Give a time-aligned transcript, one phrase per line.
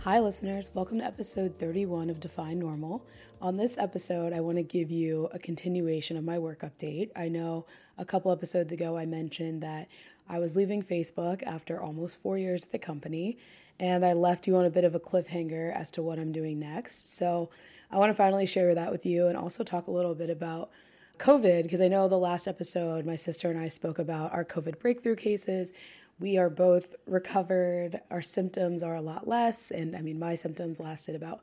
[0.00, 0.70] Hi, listeners.
[0.74, 3.06] Welcome to episode 31 of Define Normal.
[3.40, 7.10] On this episode, I want to give you a continuation of my work update.
[7.16, 7.64] I know
[7.96, 9.88] a couple episodes ago I mentioned that
[10.28, 13.38] I was leaving Facebook after almost four years at the company,
[13.80, 16.58] and I left you on a bit of a cliffhanger as to what I'm doing
[16.58, 17.16] next.
[17.16, 17.48] So
[17.90, 20.70] I want to finally share that with you and also talk a little bit about
[21.18, 24.80] COVID, because I know the last episode my sister and I spoke about our COVID
[24.80, 25.72] breakthrough cases
[26.20, 28.00] we are both recovered.
[28.10, 29.70] Our symptoms are a lot less.
[29.70, 31.40] And I mean, my symptoms lasted about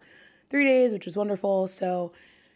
[0.50, 1.68] three days, which was wonderful.
[1.68, 2.14] So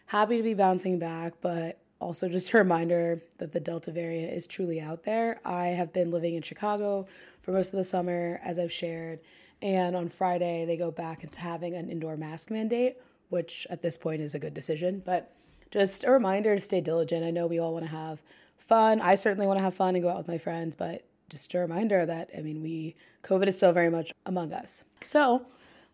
[0.08, 4.48] happy to be bouncing back, but also just a reminder that the Delta variant is
[4.48, 5.40] truly out there.
[5.46, 7.08] I have been living in Chicago
[7.42, 9.20] for most of the summer, as I've shared.
[9.62, 12.98] And on Friday, they go back into having an indoor mask mandate,
[13.30, 15.02] which at this point is a good decision.
[15.06, 15.32] But
[15.72, 17.26] just a reminder to stay diligent.
[17.26, 18.22] I know we all want to have
[18.58, 19.02] fun.
[19.02, 21.60] I certainly want to have fun and go out with my friends, but just a
[21.60, 24.84] reminder that, I mean, we, COVID is still very much among us.
[25.02, 25.46] So,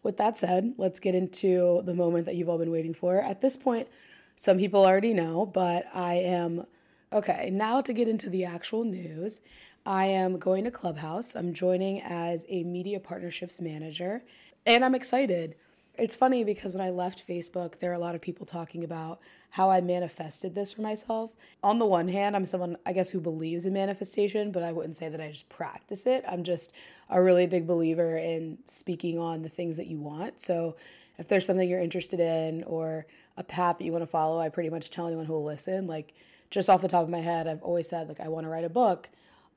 [0.03, 3.17] with that said, let's get into the moment that you've all been waiting for.
[3.19, 3.87] At this point,
[4.35, 6.65] some people already know, but I am
[7.13, 7.49] okay.
[7.51, 9.41] Now, to get into the actual news,
[9.85, 11.35] I am going to Clubhouse.
[11.35, 14.23] I'm joining as a media partnerships manager,
[14.65, 15.55] and I'm excited.
[15.97, 19.19] It's funny because when I left Facebook, there are a lot of people talking about
[19.51, 21.31] how I manifested this for myself.
[21.61, 24.95] On the one hand, I'm someone, I guess, who believes in manifestation, but I wouldn't
[24.95, 26.23] say that I just practice it.
[26.25, 26.71] I'm just
[27.09, 30.39] a really big believer in speaking on the things that you want.
[30.39, 30.77] So
[31.17, 34.47] if there's something you're interested in or a path that you want to follow, I
[34.47, 35.85] pretty much tell anyone who will listen.
[35.85, 36.13] Like,
[36.49, 38.63] just off the top of my head, I've always said, like, I want to write
[38.63, 39.09] a book.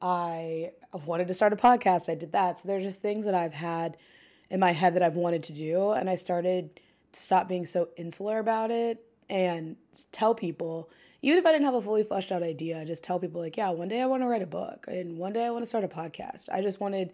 [0.03, 0.73] I
[1.07, 2.11] wanted to start a podcast.
[2.11, 2.59] I did that.
[2.59, 3.97] So there's just things that I've had
[4.51, 5.93] in my head that I've wanted to do.
[5.93, 6.81] And I started
[7.13, 9.77] to stop being so insular about it and
[10.13, 10.91] tell people,
[11.23, 13.71] even if I didn't have a fully fleshed out idea, just tell people, like, yeah,
[13.71, 15.85] one day I want to write a book and one day I want to start
[15.85, 16.49] a podcast.
[16.53, 17.13] I just wanted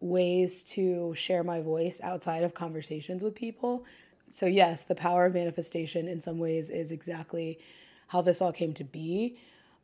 [0.00, 3.84] ways to share my voice outside of conversations with people.
[4.28, 7.58] So, yes, the power of manifestation in some ways is exactly
[8.08, 9.38] how this all came to be.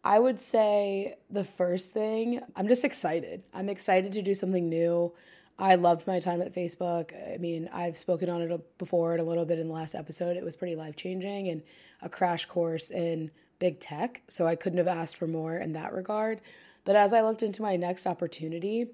[0.04, 3.44] I would say the first thing, I'm just excited.
[3.52, 5.12] I'm excited to do something new.
[5.58, 7.12] I loved my time at Facebook.
[7.34, 10.36] I mean, I've spoken on it before and a little bit in the last episode.
[10.36, 11.62] It was pretty life changing and
[12.00, 14.22] a crash course in big tech.
[14.28, 16.40] So I couldn't have asked for more in that regard.
[16.84, 18.86] But as I looked into my next opportunity,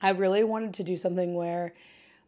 [0.00, 1.74] I really wanted to do something where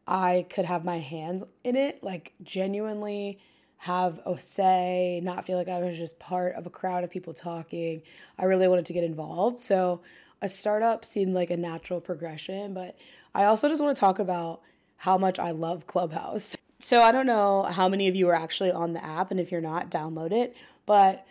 [0.06, 3.38] I could have my hands in it, like genuinely
[3.78, 7.34] have a say, not feel like I was just part of a crowd of people
[7.34, 8.02] talking.
[8.38, 9.58] I really wanted to get involved.
[9.58, 10.00] So
[10.44, 12.96] a startup seemed like a natural progression, but
[13.34, 14.60] I also just want to talk about
[14.98, 16.54] how much I love Clubhouse.
[16.78, 19.50] So I don't know how many of you are actually on the app, and if
[19.50, 20.54] you're not, download it.
[20.84, 21.26] But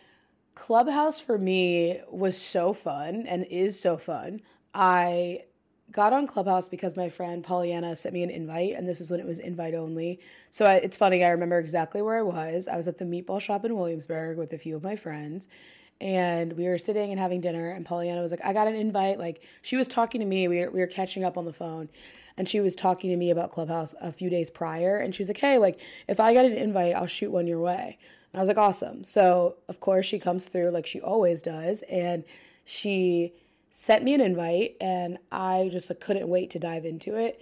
[0.56, 4.41] Clubhouse for me was so fun and is so fun.
[4.73, 5.44] I
[5.91, 9.19] got on Clubhouse because my friend Pollyanna sent me an invite, and this is when
[9.19, 10.19] it was invite only.
[10.50, 12.68] So I, it's funny, I remember exactly where I was.
[12.68, 15.47] I was at the meatball shop in Williamsburg with a few of my friends,
[16.01, 19.19] and we were sitting and having dinner and Pollyanna was like, I got an invite.
[19.19, 20.47] Like she was talking to me.
[20.47, 21.89] We were, we were catching up on the phone
[22.37, 24.97] and she was talking to me about Clubhouse a few days prior.
[24.97, 27.61] And she was like, Hey, like if I get an invite, I'll shoot one your
[27.61, 27.97] way.
[28.31, 29.03] And I was like, awesome.
[29.03, 31.83] So of course she comes through like she always does.
[31.83, 32.23] And
[32.65, 33.33] she
[33.69, 37.41] sent me an invite and I just like, couldn't wait to dive into it.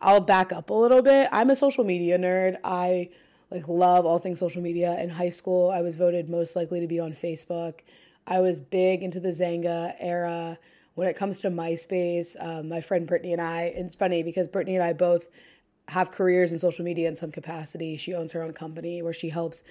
[0.00, 1.28] I'll back up a little bit.
[1.30, 2.56] I'm a social media nerd.
[2.64, 3.10] I
[3.52, 4.98] like love all things social media.
[5.00, 7.80] In high school, I was voted most likely to be on Facebook.
[8.26, 10.58] I was big into the Xanga era.
[10.94, 14.76] When it comes to MySpace, um, my friend Brittany and I, it's funny because Brittany
[14.76, 15.28] and I both
[15.88, 17.96] have careers in social media in some capacity.
[17.96, 19.62] She owns her own company where she helps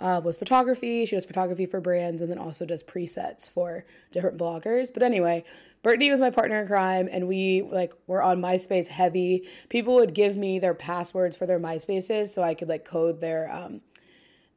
[0.00, 1.06] uh, with photography.
[1.06, 4.92] She does photography for brands and then also does presets for different bloggers.
[4.92, 5.44] But anyway,
[5.82, 9.46] Brittany was my partner in crime, and we like were on MySpace heavy.
[9.68, 13.50] People would give me their passwords for their MySpaces so I could like code their
[13.50, 13.80] um,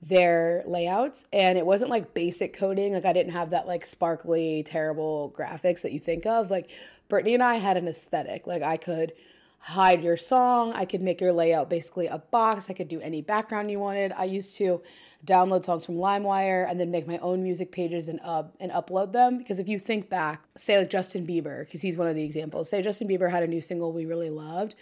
[0.02, 4.64] their layouts and it wasn't like basic coding like i didn't have that like sparkly
[4.64, 6.70] terrible graphics that you think of like
[7.10, 9.12] brittany and i had an aesthetic like i could
[9.59, 10.73] hide your song.
[10.73, 12.70] I could make your layout basically a box.
[12.70, 14.14] I could do any background you wanted.
[14.14, 14.82] I used to
[15.26, 19.11] download songs from LimeWire and then make my own music pages and up and upload
[19.11, 19.38] them.
[19.38, 22.70] Because if you think back, say like Justin Bieber, because he's one of the examples.
[22.70, 24.76] Say Justin Bieber had a new single we really loved,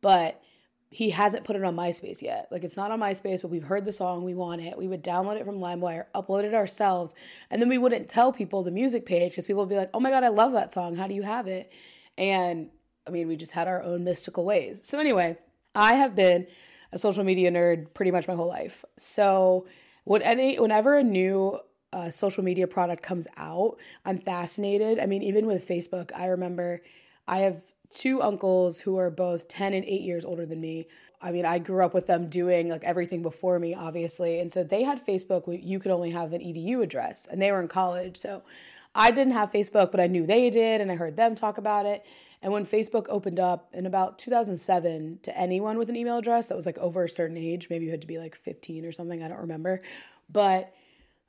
[0.00, 0.42] but
[0.88, 2.48] he hasn't put it on MySpace yet.
[2.50, 4.76] Like it's not on MySpace, but we've heard the song, we want it.
[4.76, 7.14] We would download it from LimeWire, upload it ourselves,
[7.50, 10.00] and then we wouldn't tell people the music page because people would be like, "Oh
[10.00, 10.96] my god, I love that song.
[10.96, 11.70] How do you have it?"
[12.18, 12.70] And
[13.06, 14.80] I mean, we just had our own mystical ways.
[14.84, 15.38] So, anyway,
[15.74, 16.46] I have been
[16.92, 18.84] a social media nerd pretty much my whole life.
[18.96, 19.66] So,
[20.04, 21.60] when any, whenever a new
[21.92, 24.98] uh, social media product comes out, I'm fascinated.
[24.98, 26.82] I mean, even with Facebook, I remember
[27.28, 30.86] I have two uncles who are both 10 and 8 years older than me.
[31.20, 34.40] I mean, I grew up with them doing like everything before me, obviously.
[34.40, 37.60] And so they had Facebook, you could only have an EDU address, and they were
[37.60, 38.16] in college.
[38.16, 38.42] So
[38.94, 41.86] I didn't have Facebook, but I knew they did, and I heard them talk about
[41.86, 42.04] it.
[42.42, 46.56] And when Facebook opened up in about 2007 to anyone with an email address that
[46.56, 49.22] was like over a certain age, maybe you had to be like 15 or something,
[49.22, 49.80] I don't remember.
[50.28, 50.74] But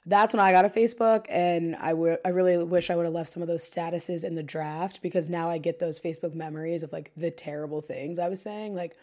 [0.05, 3.13] that's when I got a Facebook, and I, w- I really wish I would have
[3.13, 6.83] left some of those statuses in the draft because now I get those Facebook memories
[6.83, 8.75] of like the terrible things I was saying.
[8.75, 8.97] Like,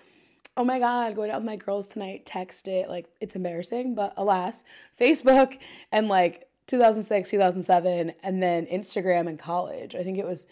[0.57, 2.89] oh my God, going out with my girls tonight, text it.
[2.89, 4.65] Like, it's embarrassing, but alas,
[5.01, 5.59] Facebook
[5.91, 9.95] and like 2006, 2007, and then Instagram in college.
[9.95, 10.49] I think it was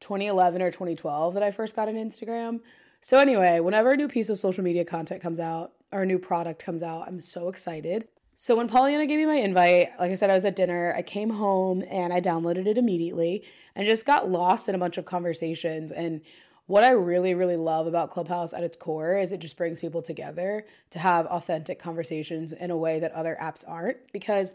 [0.00, 2.60] 2011 or 2012 that I first got an Instagram.
[3.00, 6.18] So, anyway, whenever a new piece of social media content comes out or a new
[6.18, 8.08] product comes out, I'm so excited.
[8.40, 10.94] So when Pollyanna gave me my invite, like I said, I was at dinner.
[10.96, 13.42] I came home and I downloaded it immediately
[13.74, 15.90] and just got lost in a bunch of conversations.
[15.90, 16.20] And
[16.66, 20.02] what I really, really love about Clubhouse at its core is it just brings people
[20.02, 24.54] together to have authentic conversations in a way that other apps aren't because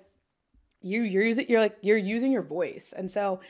[0.81, 2.93] you you're using you're like you're using your voice.
[2.95, 3.41] And so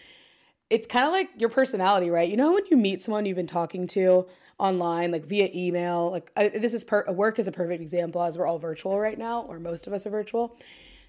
[0.74, 2.28] it's kind of like your personality, right?
[2.28, 4.26] You know when you meet someone you've been talking to
[4.58, 6.10] online, like via email.
[6.10, 9.18] Like I, this is per, work is a perfect example as we're all virtual right
[9.18, 10.58] now, or most of us are virtual.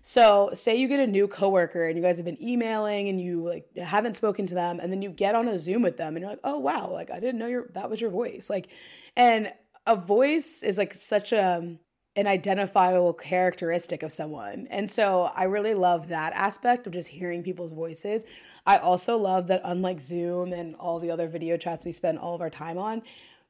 [0.02, 3.42] So say you get a new coworker and you guys have been emailing and you
[3.42, 6.20] like haven't spoken to them, and then you get on a Zoom with them and
[6.20, 8.50] you're like, oh wow, like I didn't know your that was your voice.
[8.50, 8.68] Like,
[9.16, 9.50] and
[9.86, 11.76] a voice is like such a
[12.16, 14.68] an identifiable characteristic of someone.
[14.70, 18.24] And so I really love that aspect of just hearing people's voices.
[18.66, 22.34] I also love that, unlike Zoom and all the other video chats we spend all
[22.34, 23.02] of our time on,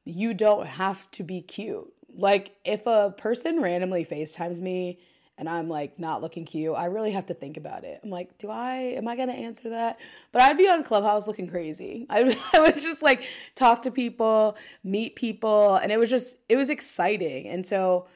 [0.05, 1.93] you don't have to be cute.
[2.17, 4.99] Like if a person randomly FaceTimes me
[5.37, 8.01] and I'm like not looking cute, I really have to think about it.
[8.03, 9.99] I'm like, do I, am I gonna answer that?
[10.33, 12.07] But I'd be on Clubhouse looking crazy.
[12.11, 13.25] I, I would just like
[13.57, 17.47] talk to people, meet people, and it was just, it was exciting.
[17.49, 18.07] And so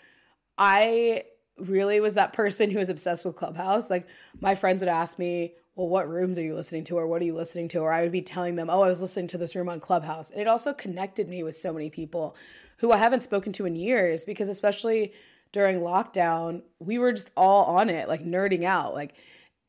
[0.58, 1.22] I
[1.56, 3.90] really was that person who was obsessed with Clubhouse.
[3.90, 4.06] Like
[4.40, 6.96] my friends would ask me, well, what rooms are you listening to?
[6.96, 7.78] Or what are you listening to?
[7.78, 10.30] Or I would be telling them, oh, I was listening to this room on Clubhouse.
[10.30, 12.36] And it also connected me with so many people
[12.78, 15.12] who I haven't spoken to in years because, especially
[15.52, 18.92] during lockdown, we were just all on it, like nerding out.
[18.92, 19.14] Like,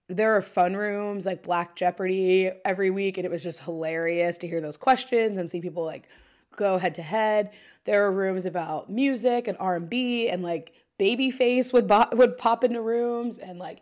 [0.07, 4.47] there are fun rooms like Black Jeopardy every week, and it was just hilarious to
[4.47, 6.07] hear those questions and see people like
[6.55, 7.51] go head to head.
[7.85, 12.37] There are rooms about music and R and B, and like Babyface would bo- would
[12.37, 13.81] pop into rooms, and like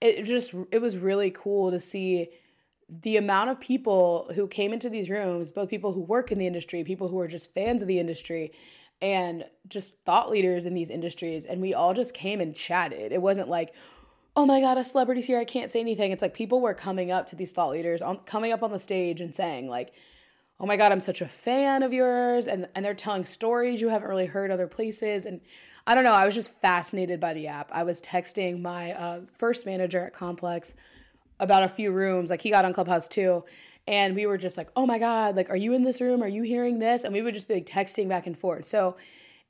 [0.00, 2.28] it just it was really cool to see
[2.88, 6.46] the amount of people who came into these rooms, both people who work in the
[6.46, 8.52] industry, people who are just fans of the industry,
[9.00, 11.46] and just thought leaders in these industries.
[11.46, 13.12] And we all just came and chatted.
[13.12, 13.74] It wasn't like,
[14.36, 15.38] oh my God, a celebrity's here.
[15.38, 16.12] I can't say anything.
[16.12, 18.78] It's like people were coming up to these thought leaders, on, coming up on the
[18.78, 19.92] stage and saying, like,
[20.60, 22.46] oh my God, I'm such a fan of yours.
[22.46, 25.24] And, and they're telling stories you haven't really heard other places.
[25.24, 25.40] And
[25.86, 26.12] I don't know.
[26.12, 27.70] I was just fascinated by the app.
[27.72, 30.74] I was texting my uh, first manager at Complex
[31.38, 32.30] about a few rooms.
[32.30, 33.44] Like he got on Clubhouse too.
[33.86, 36.22] And we were just like, oh my God, like, are you in this room?
[36.22, 37.04] Are you hearing this?
[37.04, 38.64] And we would just be like texting back and forth.
[38.64, 38.96] So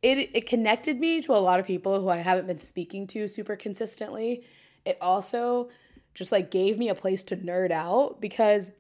[0.02, 3.28] it, it connected me to a lot of people who I haven't been speaking to
[3.28, 4.42] super consistently.
[4.84, 5.68] It also
[6.14, 8.72] just like gave me a place to nerd out because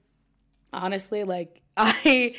[0.72, 2.34] honestly, like, I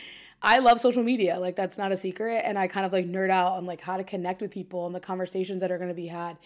[0.46, 1.40] I love social media.
[1.40, 2.44] Like that's not a secret.
[2.46, 4.94] And I kind of like nerd out on like how to connect with people and
[4.94, 6.38] the conversations that are going to be had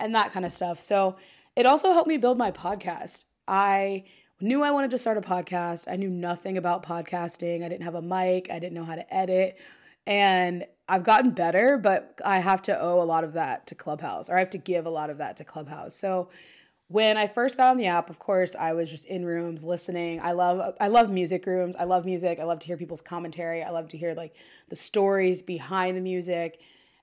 [0.00, 0.80] and that kind of stuff.
[0.80, 1.16] So
[1.54, 3.24] it also helped me build my podcast.
[3.46, 4.06] I
[4.40, 5.86] knew I wanted to start a podcast.
[5.88, 7.64] I knew nothing about podcasting.
[7.64, 8.50] I didn't have a mic.
[8.50, 9.56] I didn't know how to edit.
[10.04, 14.28] And I've gotten better, but I have to owe a lot of that to Clubhouse
[14.28, 15.94] or I have to give a lot of that to Clubhouse.
[15.94, 16.28] So
[16.94, 20.20] when I first got on the app, of course, I was just in rooms listening.
[20.22, 21.74] I love I love music rooms.
[21.74, 22.38] I love music.
[22.38, 23.64] I love to hear people's commentary.
[23.64, 24.36] I love to hear like
[24.68, 26.60] the stories behind the music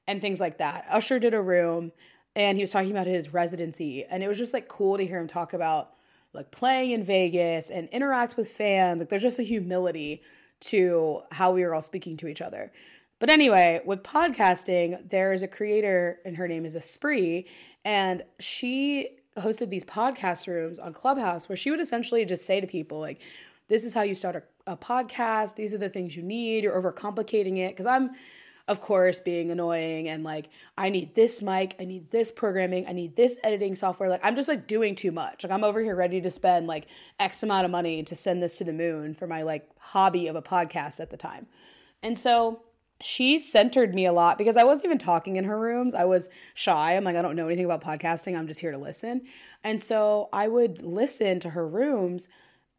[0.08, 0.86] and things like that.
[0.90, 1.92] Usher did a room
[2.38, 5.20] and he was talking about his residency and it was just like cool to hear
[5.20, 5.90] him talk about
[6.32, 9.02] like playing in Vegas and interact with fans.
[9.02, 10.22] Like there's just a humility
[10.62, 12.72] to how we are all speaking to each other.
[13.20, 17.44] But anyway, with podcasting, there is a creator and her name is Espree
[17.84, 22.68] and she hosted these podcast rooms on Clubhouse where she would essentially just say to
[22.68, 23.22] people like
[23.70, 25.56] this is how you start a, a podcast.
[25.56, 26.64] These are the things you need.
[26.64, 27.70] You're overcomplicating it.
[27.70, 28.12] Because i'm
[28.68, 31.76] of course being annoying and like i need this mic.
[31.80, 32.88] I need this programming.
[32.88, 34.10] I need this editing software.
[34.10, 35.44] Like i'm just like doing too much.
[35.44, 36.88] Like i'm over here ready to spend like
[37.20, 40.36] x amount of money to send this to the moon for my like hobby of
[40.36, 41.48] a podcast at the time.
[42.04, 42.64] And so
[43.02, 45.94] she centered me a lot because I wasn't even talking in her rooms.
[45.94, 46.96] I was shy.
[46.96, 48.38] I'm like, I don't know anything about podcasting.
[48.38, 49.24] I'm just here to listen.
[49.64, 52.28] And so I would listen to her rooms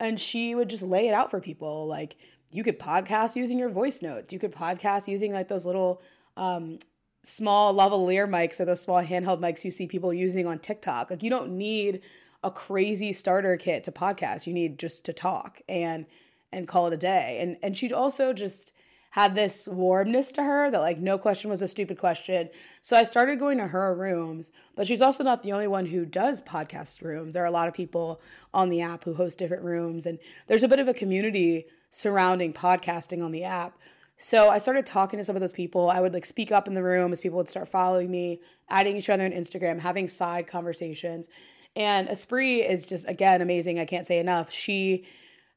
[0.00, 1.86] and she would just lay it out for people.
[1.86, 2.16] Like,
[2.50, 4.32] you could podcast using your voice notes.
[4.32, 6.02] You could podcast using like those little
[6.36, 6.78] um,
[7.22, 11.10] small lavalier mics or those small handheld mics you see people using on TikTok.
[11.10, 12.02] Like you don't need
[12.44, 14.46] a crazy starter kit to podcast.
[14.46, 16.06] You need just to talk and
[16.52, 17.38] and call it a day.
[17.40, 18.72] And and she'd also just
[19.12, 22.48] had this warmness to her that like no question was a stupid question.
[22.80, 26.06] So I started going to her rooms, but she's also not the only one who
[26.06, 27.34] does podcast rooms.
[27.34, 28.22] There are a lot of people
[28.54, 32.54] on the app who host different rooms and there's a bit of a community surrounding
[32.54, 33.76] podcasting on the app.
[34.16, 35.90] So I started talking to some of those people.
[35.90, 38.40] I would like speak up in the room as people would start following me,
[38.70, 41.28] adding each other on Instagram, having side conversations.
[41.76, 43.78] And Espree is just again amazing.
[43.78, 44.50] I can't say enough.
[44.50, 45.04] She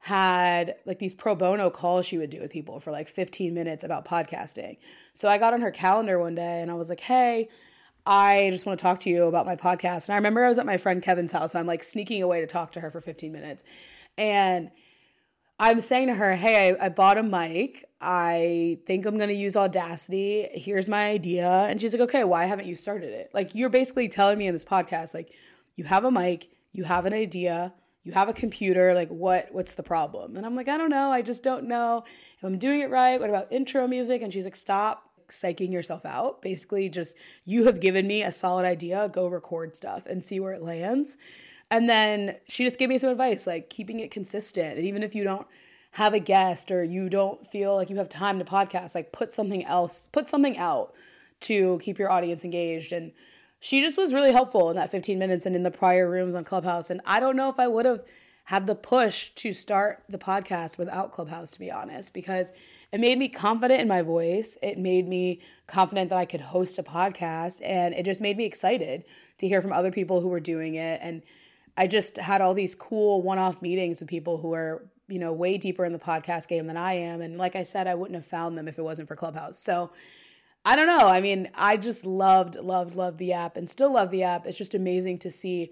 [0.05, 3.83] had like these pro bono calls she would do with people for like 15 minutes
[3.83, 4.77] about podcasting.
[5.15, 7.49] So I got on her calendar one day and I was like, hey,
[8.05, 10.07] I just want to talk to you about my podcast.
[10.07, 12.39] And I remember I was at my friend Kevin's house, so I'm like sneaking away
[12.39, 13.63] to talk to her for 15 minutes.
[14.15, 14.69] And
[15.57, 17.85] I'm saying to her, hey, I, I bought a mic.
[17.99, 20.47] I think I'm going to use Audacity.
[20.53, 21.49] Here's my idea.
[21.49, 23.31] And she's like, okay, why haven't you started it?
[23.33, 25.33] Like, you're basically telling me in this podcast, like,
[25.75, 27.73] you have a mic, you have an idea
[28.05, 30.37] you have a computer like what what's the problem?
[30.37, 32.05] And i'm like i don't know i just don't know.
[32.37, 34.21] If i'm doing it right what about intro music?
[34.21, 36.41] And she's like stop psyching yourself out.
[36.41, 40.53] Basically just you have given me a solid idea go record stuff and see where
[40.53, 41.17] it lands.
[41.71, 44.77] And then she just gave me some advice like keeping it consistent.
[44.77, 45.47] And even if you don't
[45.91, 49.33] have a guest or you don't feel like you have time to podcast like put
[49.33, 50.93] something else put something out
[51.39, 52.93] to keep your audience engaged.
[52.93, 53.11] And
[53.65, 56.43] she just was really helpful in that 15 minutes and in the prior rooms on
[56.43, 56.91] Clubhouse.
[56.91, 58.03] And I don't know if I would have
[58.43, 62.53] had the push to start the podcast without Clubhouse, to be honest, because
[62.91, 64.55] it made me confident in my voice.
[64.61, 67.59] It made me confident that I could host a podcast.
[67.65, 69.03] And it just made me excited
[69.39, 70.99] to hear from other people who were doing it.
[71.01, 71.23] And
[71.75, 75.33] I just had all these cool one off meetings with people who are, you know,
[75.33, 77.19] way deeper in the podcast game than I am.
[77.19, 79.57] And like I said, I wouldn't have found them if it wasn't for Clubhouse.
[79.57, 79.89] So
[80.65, 81.07] I don't know.
[81.07, 84.47] I mean, I just loved, loved, loved the app and still love the app.
[84.47, 85.71] It's just amazing to see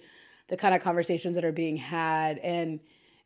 [0.49, 2.37] the kind of conversations that are being had.
[2.37, 2.79] And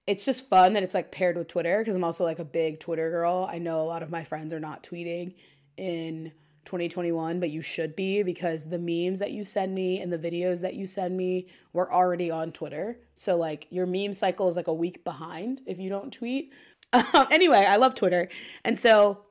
[0.08, 2.80] it's just fun that it's like paired with Twitter because I'm also like a big
[2.80, 3.50] Twitter girl.
[3.52, 5.34] I know a lot of my friends are not tweeting
[5.76, 6.32] in
[6.64, 10.62] 2021, but you should be because the memes that you send me and the videos
[10.62, 13.00] that you send me were already on Twitter.
[13.16, 16.54] So, like, your meme cycle is like a week behind if you don't tweet.
[16.94, 18.30] Um, anyway, I love Twitter.
[18.64, 19.26] And so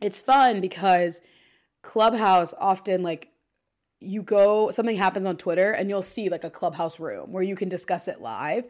[0.00, 1.20] it's fun because
[1.88, 3.30] Clubhouse often like
[3.98, 7.56] you go something happens on Twitter and you'll see like a Clubhouse room where you
[7.56, 8.66] can discuss it live.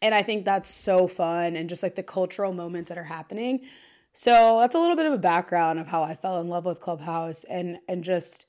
[0.00, 3.60] And I think that's so fun and just like the cultural moments that are happening.
[4.14, 6.80] So that's a little bit of a background of how I fell in love with
[6.80, 8.46] Clubhouse and and just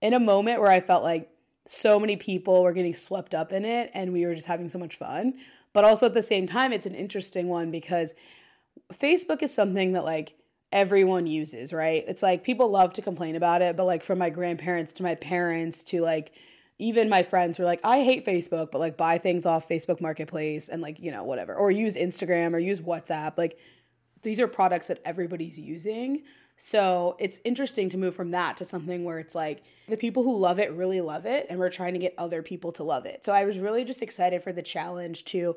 [0.00, 1.28] in a moment where I felt like
[1.68, 4.78] so many people were getting swept up in it and we were just having so
[4.78, 5.34] much fun.
[5.74, 8.14] But also at the same time, it's an interesting one because
[8.94, 10.32] Facebook is something that like
[10.72, 12.04] everyone uses, right?
[12.06, 15.14] It's like people love to complain about it, but like from my grandparents to my
[15.14, 16.32] parents to like
[16.78, 20.68] even my friends were like, I hate Facebook, but like buy things off Facebook Marketplace
[20.68, 23.38] and like, you know, whatever, or use Instagram or use WhatsApp.
[23.38, 23.58] Like
[24.22, 26.24] these are products that everybody's using.
[26.56, 30.36] So it's interesting to move from that to something where it's like the people who
[30.36, 33.24] love it really love it and we're trying to get other people to love it.
[33.24, 35.56] So I was really just excited for the challenge to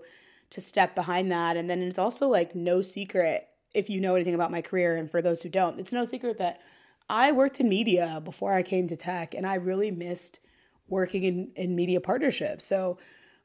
[0.51, 4.35] to step behind that and then it's also like no secret if you know anything
[4.35, 6.61] about my career, and for those who don't, it's no secret that
[7.09, 10.39] I worked in media before I came to tech, and I really missed
[10.87, 12.65] working in, in media partnerships.
[12.65, 12.97] So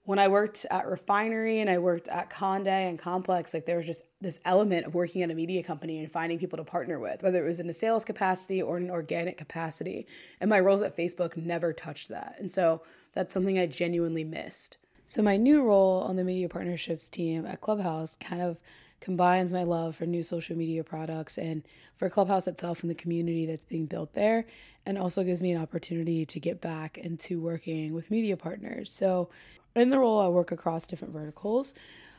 [0.05, 3.87] when I worked at Refinery and I worked at Conde and Complex, like there was
[3.87, 7.23] just this element of working at a media company and finding people to partner with,
[7.23, 10.07] whether it was in a sales capacity or an organic capacity.
[10.41, 12.37] And my roles at Facebook never touched that.
[12.39, 12.83] And so
[13.15, 14.77] that's something I genuinely missed.
[15.07, 18.59] So my new role on the media partnerships team at Clubhouse kind of
[19.05, 21.63] combines my love for new social media products and
[21.97, 24.47] for Clubhouse itself and the community that's being built there,
[24.87, 28.91] and also gives me an opportunity to get back into working with media partners.
[28.91, 29.29] So,
[29.77, 31.75] in the role, I work across different verticals.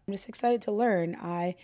[0.08, 1.18] I'm just excited to learn.
[1.20, 1.56] I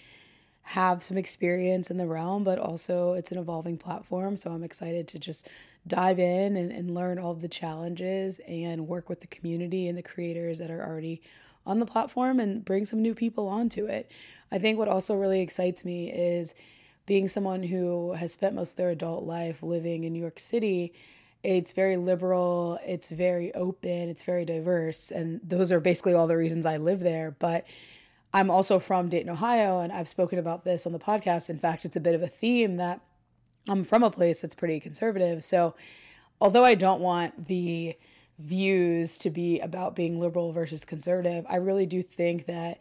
[0.64, 4.38] have some experience in the realm, but also it's an evolving platform.
[4.38, 5.50] So I'm excited to just
[5.88, 10.04] dive in and, and learn all the challenges and work with the community and the
[10.04, 11.22] creators that are already
[11.66, 14.12] on the platform and bring some new people onto it.
[14.52, 16.54] I think what also really excites me is
[17.06, 20.94] being someone who has spent most of their adult life living in New York City.
[21.44, 25.12] It's very liberal, it's very open, it's very diverse.
[25.12, 27.36] And those are basically all the reasons I live there.
[27.40, 27.66] But
[28.34, 31.50] I'm also from Dayton, Ohio, and I've spoken about this on the podcast.
[31.50, 33.02] In fact, it's a bit of a theme that
[33.68, 35.44] I'm from a place that's pretty conservative.
[35.44, 35.76] So,
[36.40, 37.96] although I don't want the
[38.40, 42.80] views to be about being liberal versus conservative, I really do think that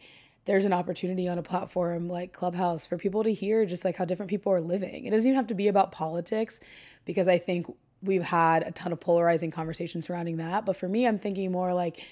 [0.51, 4.05] there's an opportunity on a platform like Clubhouse for people to hear just like how
[4.05, 5.05] different people are living.
[5.05, 6.59] It doesn't even have to be about politics
[7.05, 10.67] because I think we've had a ton of polarizing conversations surrounding that.
[10.67, 12.05] But for me, I'm thinking more like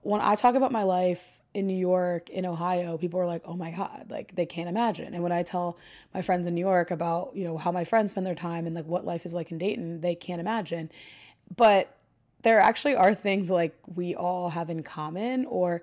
[0.00, 3.54] when I talk about my life in New York, in Ohio, people are like, oh
[3.54, 5.12] my God, like they can't imagine.
[5.12, 5.76] And when I tell
[6.14, 8.74] my friends in New York about, you know, how my friends spend their time and
[8.74, 10.90] like what life is like in Dayton, they can't imagine.
[11.54, 11.94] But
[12.40, 15.82] there actually are things like we all have in common or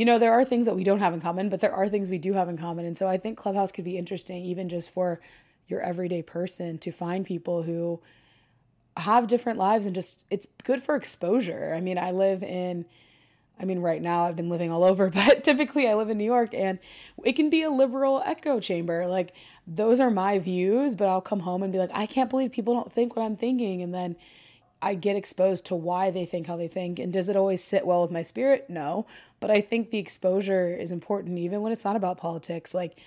[0.00, 2.08] you know there are things that we don't have in common but there are things
[2.08, 4.90] we do have in common and so i think clubhouse could be interesting even just
[4.90, 5.20] for
[5.68, 8.00] your everyday person to find people who
[8.96, 11.74] have different lives and just it's good for exposure.
[11.76, 12.84] I mean, I live in
[13.58, 16.24] I mean, right now I've been living all over, but typically I live in New
[16.24, 16.78] York and
[17.24, 19.06] it can be a liberal echo chamber.
[19.06, 19.34] Like,
[19.66, 22.74] those are my views, but I'll come home and be like, I can't believe people
[22.74, 23.82] don't think what I'm thinking.
[23.82, 24.16] And then
[24.82, 26.98] I get exposed to why they think how they think.
[26.98, 28.70] And does it always sit well with my spirit?
[28.70, 29.06] No.
[29.38, 32.74] But I think the exposure is important, even when it's not about politics.
[32.74, 32.98] Like,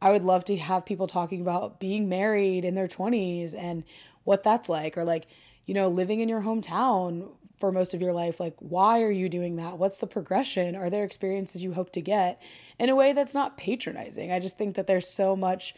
[0.00, 3.84] I would love to have people talking about being married in their 20s and
[4.24, 5.26] what that's like, or like,
[5.64, 8.40] you know, living in your hometown for most of your life.
[8.40, 9.78] Like, why are you doing that?
[9.78, 10.74] What's the progression?
[10.74, 12.42] Are there experiences you hope to get
[12.80, 14.32] in a way that's not patronizing?
[14.32, 15.72] I just think that there's so much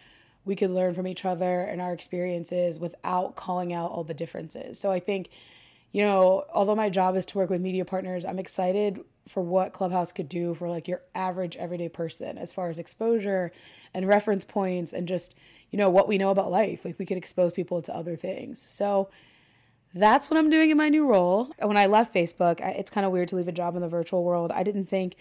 [0.45, 4.79] we could learn from each other and our experiences without calling out all the differences.
[4.79, 5.31] So I think,
[5.93, 9.73] you know, although my job is to work with media partners, I'm excited for what
[9.73, 13.53] Clubhouse could do for like your average everyday person as far as exposure
[13.95, 15.35] and reference points and just,
[15.71, 16.85] you know, what we know about life.
[16.85, 18.61] Like we could expose people to other things.
[18.61, 19.09] So
[19.95, 21.53] that's what I'm doing in my new role.
[21.61, 24.25] When I left Facebook, it's kind of weird to leave a job in the virtual
[24.25, 24.51] world.
[24.53, 25.15] I didn't think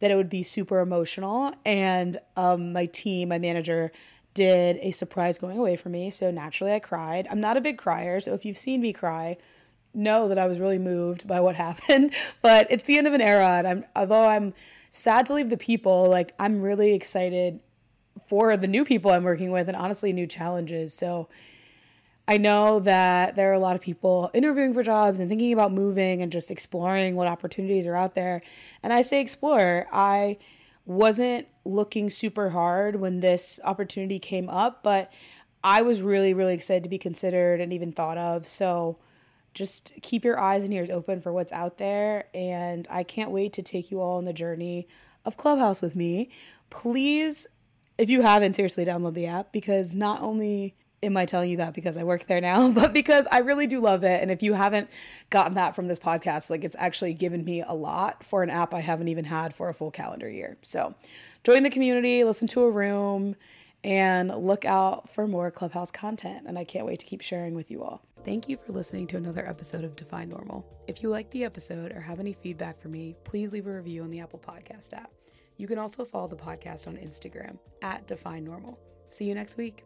[0.00, 1.52] that it would be super emotional.
[1.64, 3.92] And um, my team, my manager,
[4.34, 6.10] did a surprise going away for me.
[6.10, 7.26] So naturally, I cried.
[7.30, 8.20] I'm not a big crier.
[8.20, 9.36] So if you've seen me cry,
[9.94, 13.20] know that I was really moved by what happened, but it's the end of an
[13.20, 13.58] era.
[13.58, 14.54] And I'm, although I'm
[14.90, 17.60] sad to leave the people, like I'm really excited
[18.28, 20.94] for the new people I'm working with and honestly new challenges.
[20.94, 21.28] So
[22.28, 25.72] I know that there are a lot of people interviewing for jobs and thinking about
[25.72, 28.42] moving and just exploring what opportunities are out there.
[28.82, 29.86] And I say explore.
[29.92, 30.38] I
[30.84, 35.12] wasn't looking super hard when this opportunity came up, but
[35.62, 38.48] I was really, really excited to be considered and even thought of.
[38.48, 38.98] So,
[39.54, 42.24] just keep your eyes and ears open for what's out there.
[42.34, 44.88] And I can't wait to take you all on the journey
[45.24, 46.30] of Clubhouse with me.
[46.70, 47.46] Please,
[47.98, 51.74] if you haven't, seriously download the app because not only am I telling you that
[51.74, 54.22] because I work there now, but because I really do love it.
[54.22, 54.88] And if you haven't
[55.30, 58.72] gotten that from this podcast, like it's actually given me a lot for an app
[58.72, 60.56] I haven't even had for a full calendar year.
[60.62, 60.94] So
[61.44, 63.36] join the community, listen to a room,
[63.84, 66.44] and look out for more Clubhouse content.
[66.46, 68.02] And I can't wait to keep sharing with you all.
[68.24, 70.64] Thank you for listening to another episode of Define Normal.
[70.86, 74.04] If you like the episode or have any feedback for me, please leave a review
[74.04, 75.10] on the Apple Podcast app.
[75.56, 78.78] You can also follow the podcast on Instagram at Define Normal.
[79.08, 79.84] See you next week.